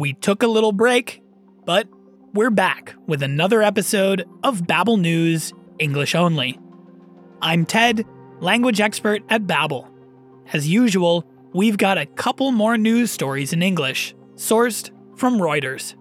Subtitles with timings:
[0.00, 1.20] We took a little break,
[1.66, 1.86] but
[2.32, 6.58] we're back with another episode of Babbel News English Only.
[7.42, 8.06] I'm Ted,
[8.40, 9.90] language expert at Babbel.
[10.54, 15.96] As usual, we've got a couple more news stories in English, sourced from Reuters.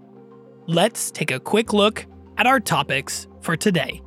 [0.65, 2.05] Let's take a quick look
[2.37, 4.01] at our topics for today.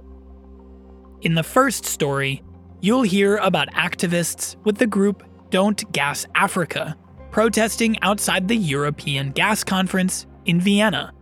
[1.21, 2.43] In the first story,
[2.81, 6.97] you'll hear about activists with the group Don't Gas Africa
[7.33, 11.13] protesting outside the European Gas Conference in Vienna.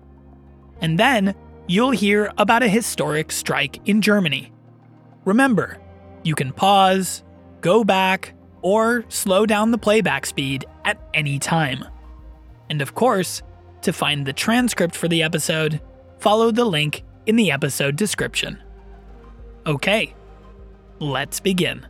[0.80, 1.34] And then
[1.68, 4.52] you'll hear about a historic strike in Germany.
[5.24, 5.78] Remember,
[6.24, 7.22] you can pause,
[7.60, 11.84] go back, or slow down the playback speed at any time.
[12.68, 13.42] And of course,
[13.82, 15.80] to find the transcript for the episode,
[16.18, 18.60] follow the link in the episode description.
[19.64, 20.14] Okay,
[20.98, 21.86] let's begin.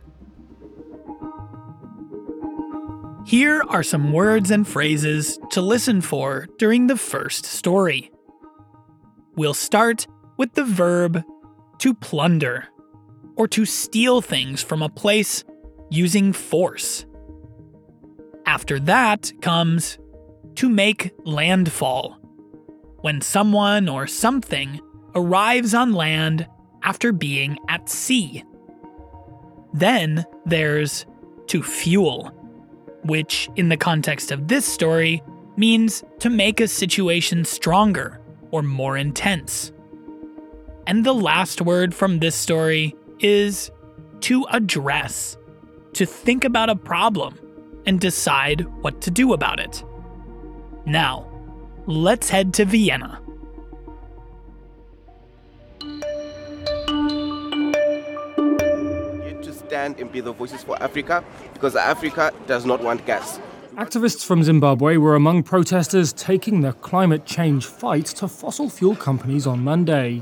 [3.25, 8.11] Here are some words and phrases to listen for during the first story.
[9.35, 11.23] We'll start with the verb
[11.79, 12.67] to plunder,
[13.35, 15.43] or to steal things from a place
[15.89, 17.05] using force.
[18.45, 19.99] After that comes
[20.55, 22.17] to make landfall,
[23.01, 24.81] when someone or something
[25.15, 26.47] arrives on land
[26.83, 28.43] after being at sea.
[29.73, 31.05] Then there's
[31.47, 32.31] to fuel
[33.03, 35.21] which, in the context of this story,
[35.57, 38.19] means to make a situation stronger
[38.51, 39.71] or more intense.
[40.87, 43.71] And the last word from this story is
[44.21, 45.37] to address,
[45.93, 47.39] to think about a problem
[47.85, 49.83] and decide what to do about it.
[50.85, 51.27] Now,
[51.85, 53.21] let's head to Vienna.
[59.81, 63.39] Stand and be the voices for Africa because Africa does not want gas.
[63.75, 69.47] Activists from Zimbabwe were among protesters taking the climate change fight to fossil fuel companies
[69.47, 70.21] on Monday.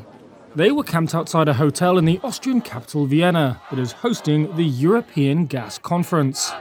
[0.56, 4.64] They were camped outside a hotel in the Austrian capital Vienna that is hosting the
[4.64, 6.52] European Gas Conference.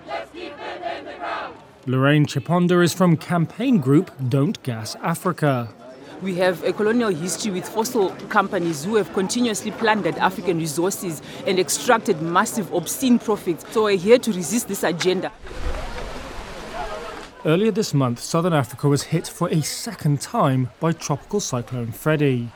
[1.86, 5.68] Lorraine Chiponda is from campaign group Don't Gas Africa.
[6.20, 11.60] We have a colonial history with fossil companies who have continuously plundered African resources and
[11.60, 13.64] extracted massive, obscene profits.
[13.72, 15.30] So we're here to resist this agenda.
[17.44, 22.50] Earlier this month, southern Africa was hit for a second time by Tropical Cyclone Freddy.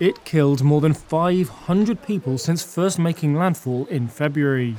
[0.00, 4.76] It killed more than 500 people since first making landfall in February.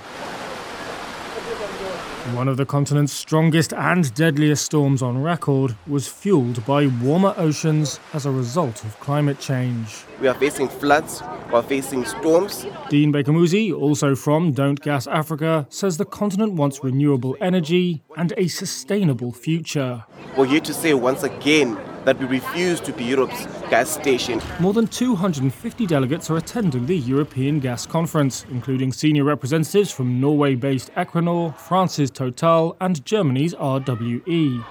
[2.33, 8.01] One of the continent's strongest and deadliest storms on record was fueled by warmer oceans
[8.13, 10.03] as a result of climate change.
[10.19, 12.65] We are facing floods, we are facing storms.
[12.89, 18.49] Dean Bhebhe also from Don't Gas Africa, says the continent wants renewable energy and a
[18.49, 20.03] sustainable future.
[20.35, 21.77] We're here to say once again
[22.07, 24.41] that we refuse to be Europe's gas station.
[24.61, 30.55] More than 250 delegates are attending the European Gas Conference, including senior representatives from Norway
[30.55, 34.63] based Equinor, France's Total, and Germany's RWE.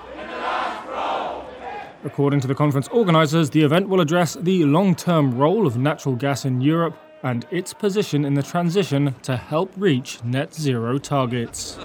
[2.04, 6.16] According to the conference organisers, the event will address the long term role of natural
[6.16, 11.76] gas in Europe and its position in the transition to help reach net zero targets.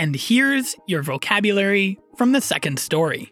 [0.00, 3.30] And here's your vocabulary from the second story.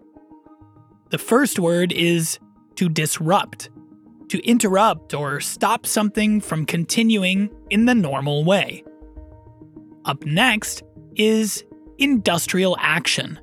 [1.08, 2.38] The first word is
[2.74, 3.70] to disrupt,
[4.28, 8.84] to interrupt or stop something from continuing in the normal way.
[10.04, 10.82] Up next
[11.16, 11.64] is
[11.96, 13.40] industrial action,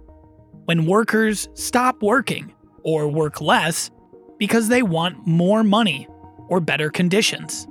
[0.66, 2.53] when workers stop working
[2.84, 3.90] or work less
[4.38, 6.07] because they want more money
[6.47, 7.68] or better conditions.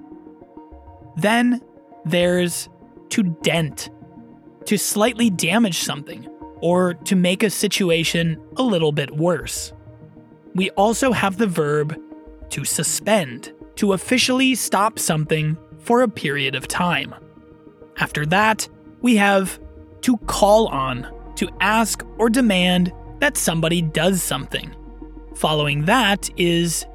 [1.17, 1.61] Then
[2.05, 2.69] there's
[3.11, 3.89] to dent
[4.67, 6.27] to slightly damage something,
[6.61, 9.73] or to make a situation a little bit worse.
[10.55, 12.01] We also have the verb
[12.51, 17.15] to suspend, to officially stop something for a period of time.
[17.99, 18.69] After that,
[19.03, 19.59] we have
[20.03, 21.07] to call on,
[21.37, 24.75] to ask or demand that somebody does something.
[25.35, 26.87] Following that is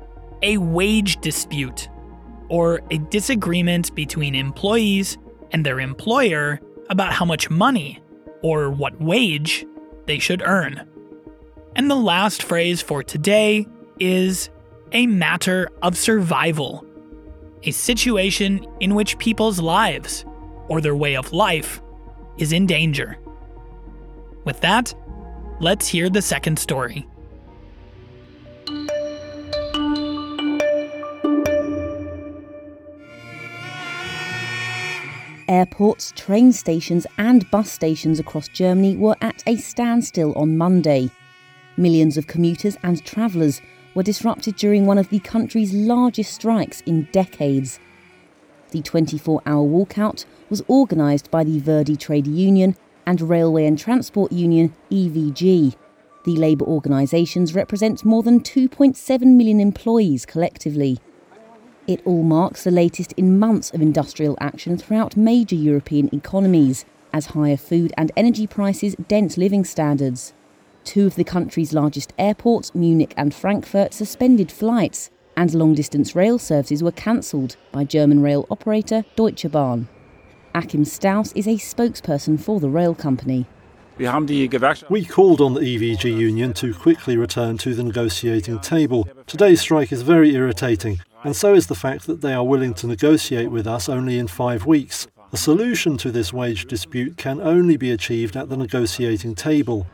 [0.42, 1.90] a wage dispute,
[2.48, 5.18] or a disagreement between employees
[5.52, 6.60] and their employer
[6.90, 8.02] about how much money,
[8.42, 9.66] or what wage,
[10.06, 10.88] they should earn.
[11.76, 13.68] And the last phrase for today
[14.00, 14.50] is
[14.92, 16.86] a matter of survival,
[17.64, 20.26] a situation in which people's lives,
[20.68, 21.82] or their way of life,
[22.38, 23.18] is in danger.
[24.46, 24.94] With that,
[25.60, 27.08] let's hear the second story.
[35.50, 41.10] Airports, train stations, and bus stations across Germany were at a standstill on Monday.
[41.76, 43.62] Millions of commuters and travellers
[43.96, 47.80] were disrupted during one of the country's largest strikes in decades.
[48.72, 52.76] The 24 hour walkout was organised by the Verdi Trade Union
[53.08, 55.76] and Railway and Transport Union EVG.
[56.26, 61.00] The labour organisations represent more than 2.7 million employees collectively.
[61.90, 67.26] It all marks the latest in months of industrial action throughout major European economies, as
[67.26, 70.36] higher food and energy prices dent living standards.
[70.84, 76.38] Two of the country's largest airports, Munich and Frankfurt, suspended flights, and long distance rail
[76.38, 79.88] services were cancelled by German rail operator Deutsche Bahn.
[80.54, 83.48] Achim Staus is a spokesperson for the rail company.
[83.98, 89.10] We called on the EVG union to quickly return to the negotiating table.
[89.28, 92.88] Today's strike is very irritating, and so is the fact that they are willing to
[92.88, 95.08] negotiate with us only in five weeks.
[95.32, 99.86] A solution to this wage dispute can only be achieved at the negotiating table.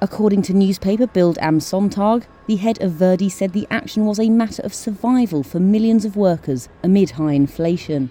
[0.00, 4.28] According to newspaper Bild am Sonntag, the head of Verdi said the action was a
[4.28, 8.10] matter of survival for millions of workers amid high inflation.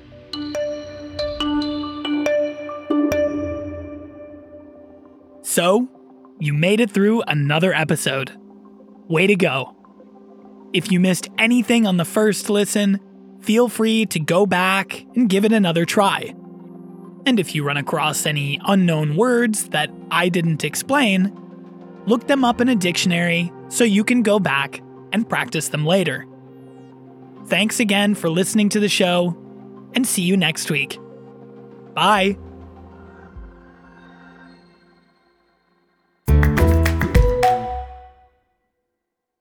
[5.42, 5.88] So,
[6.40, 8.32] you made it through another episode.
[9.08, 9.73] Way to go.
[10.74, 13.00] If you missed anything on the first listen,
[13.42, 16.34] feel free to go back and give it another try.
[17.26, 21.32] And if you run across any unknown words that I didn't explain,
[22.06, 24.82] look them up in a dictionary so you can go back
[25.12, 26.26] and practice them later.
[27.46, 29.38] Thanks again for listening to the show,
[29.94, 30.98] and see you next week.
[31.94, 32.38] Bye.